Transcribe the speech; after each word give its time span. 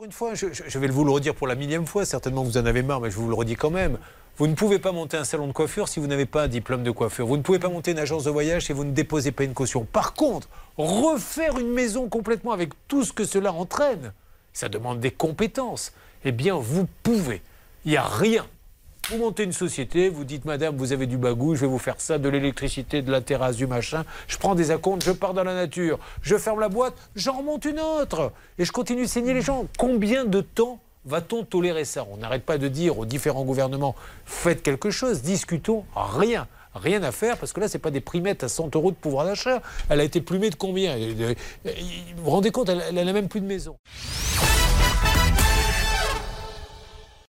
Encore 0.00 0.06
une 0.06 0.12
fois, 0.12 0.32
je, 0.32 0.46
je 0.50 0.78
vais 0.78 0.86
vous 0.86 1.04
le 1.04 1.10
redire 1.10 1.34
pour 1.34 1.46
la 1.46 1.54
millième 1.54 1.86
fois, 1.86 2.06
certainement 2.06 2.42
vous 2.42 2.56
en 2.56 2.64
avez 2.64 2.82
marre, 2.82 3.02
mais 3.02 3.10
je 3.10 3.16
vous 3.16 3.28
le 3.28 3.34
redis 3.34 3.54
quand 3.54 3.68
même. 3.68 3.98
Vous 4.38 4.46
ne 4.46 4.54
pouvez 4.54 4.78
pas 4.78 4.92
monter 4.92 5.18
un 5.18 5.24
salon 5.24 5.46
de 5.46 5.52
coiffure 5.52 5.88
si 5.88 6.00
vous 6.00 6.06
n'avez 6.06 6.24
pas 6.24 6.44
un 6.44 6.48
diplôme 6.48 6.82
de 6.82 6.90
coiffure. 6.90 7.26
Vous 7.26 7.36
ne 7.36 7.42
pouvez 7.42 7.58
pas 7.58 7.68
monter 7.68 7.90
une 7.90 7.98
agence 7.98 8.24
de 8.24 8.30
voyage 8.30 8.64
si 8.64 8.72
vous 8.72 8.84
ne 8.84 8.92
déposez 8.92 9.30
pas 9.30 9.44
une 9.44 9.52
caution. 9.52 9.84
Par 9.84 10.14
contre, 10.14 10.48
refaire 10.78 11.58
une 11.58 11.70
maison 11.70 12.08
complètement 12.08 12.52
avec 12.52 12.70
tout 12.88 13.04
ce 13.04 13.12
que 13.12 13.24
cela 13.24 13.52
entraîne, 13.52 14.14
ça 14.54 14.70
demande 14.70 15.00
des 15.00 15.10
compétences. 15.10 15.92
Eh 16.24 16.32
bien, 16.32 16.54
vous 16.54 16.88
pouvez. 17.02 17.42
Il 17.84 17.90
n'y 17.90 17.98
a 17.98 18.02
rien. 18.02 18.46
Vous 19.10 19.18
montez 19.18 19.42
une 19.42 19.52
société, 19.52 20.08
vous 20.08 20.22
dites, 20.22 20.44
madame, 20.44 20.76
vous 20.76 20.92
avez 20.92 21.08
du 21.08 21.18
bagou, 21.18 21.56
je 21.56 21.62
vais 21.62 21.66
vous 21.66 21.80
faire 21.80 21.96
ça, 22.00 22.16
de 22.16 22.28
l'électricité, 22.28 23.02
de 23.02 23.10
la 23.10 23.20
terrasse, 23.20 23.56
du 23.56 23.66
machin. 23.66 24.04
Je 24.28 24.38
prends 24.38 24.54
des 24.54 24.70
acomptes, 24.70 25.02
je 25.02 25.10
pars 25.10 25.34
dans 25.34 25.42
la 25.42 25.54
nature, 25.54 25.98
je 26.22 26.36
ferme 26.36 26.60
la 26.60 26.68
boîte, 26.68 26.94
j'en 27.16 27.38
remonte 27.38 27.64
une 27.64 27.80
autre. 27.80 28.30
Et 28.56 28.64
je 28.64 28.70
continue 28.70 29.02
de 29.02 29.08
saigner 29.08 29.34
les 29.34 29.40
gens. 29.40 29.66
Combien 29.78 30.24
de 30.24 30.40
temps 30.40 30.78
va-t-on 31.06 31.42
tolérer 31.42 31.84
ça? 31.84 32.06
On 32.12 32.18
n'arrête 32.18 32.44
pas 32.44 32.56
de 32.56 32.68
dire 32.68 33.00
aux 33.00 33.04
différents 33.04 33.44
gouvernements, 33.44 33.96
faites 34.26 34.62
quelque 34.62 34.90
chose, 34.90 35.22
discutons, 35.22 35.84
rien 35.96 36.46
rien 36.74 37.02
à 37.02 37.10
faire 37.10 37.36
parce 37.36 37.52
que 37.52 37.58
là, 37.58 37.66
ce 37.66 37.74
n'est 37.76 37.80
pas 37.80 37.90
des 37.90 38.00
primettes 38.00 38.44
à 38.44 38.48
100 38.48 38.76
euros 38.76 38.92
de 38.92 38.96
pouvoir 38.96 39.26
d'achat. 39.26 39.60
Elle 39.88 39.98
a 39.98 40.04
été 40.04 40.20
plumée 40.20 40.50
de 40.50 40.54
combien? 40.54 40.96
Vous 40.96 42.22
vous 42.22 42.30
rendez 42.30 42.52
compte, 42.52 42.68
elle 42.68 42.94
n'a 42.94 43.12
même 43.12 43.28
plus 43.28 43.40
de 43.40 43.46
maison. 43.46 43.76